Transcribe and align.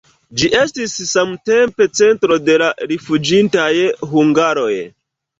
Ĝi 0.41 0.47
estis 0.59 0.93
samtempe 1.09 1.87
centro 1.99 2.37
de 2.47 2.55
la 2.61 2.69
rifuĝintaj 2.93 3.67
hungaroj. 4.15 4.71